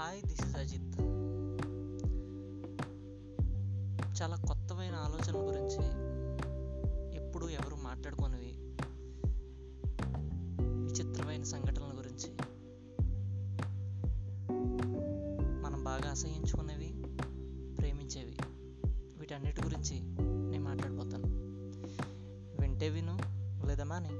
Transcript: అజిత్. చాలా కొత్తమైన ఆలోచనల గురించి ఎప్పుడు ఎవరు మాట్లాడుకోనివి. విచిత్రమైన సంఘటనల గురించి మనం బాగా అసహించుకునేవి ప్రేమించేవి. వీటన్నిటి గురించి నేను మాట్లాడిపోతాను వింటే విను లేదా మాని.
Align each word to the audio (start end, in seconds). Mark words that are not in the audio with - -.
అజిత్. 0.00 1.00
చాలా 4.22 4.36
కొత్తమైన 4.36 4.94
ఆలోచనల 4.94 5.48
గురించి 5.48 5.86
ఎప్పుడు 7.16 7.46
ఎవరు 7.46 7.76
మాట్లాడుకోనివి. 7.76 8.52
విచిత్రమైన 10.64 11.42
సంఘటనల 11.42 11.98
గురించి 11.98 12.32
మనం 15.62 15.84
బాగా 15.84 16.10
అసహించుకునేవి 16.10 17.02
ప్రేమించేవి. 17.78 18.36
వీటన్నిటి 19.18 19.62
గురించి 19.64 20.00
నేను 20.50 20.64
మాట్లాడిపోతాను 20.64 21.26
వింటే 22.60 22.88
విను 22.88 23.18
లేదా 23.66 23.84
మాని. 23.84 24.10